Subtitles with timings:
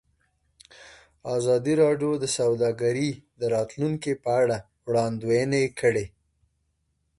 [1.37, 3.09] ازادي راډیو د سوداګري
[3.39, 6.05] د راتلونکې په اړه وړاندوینې کړې.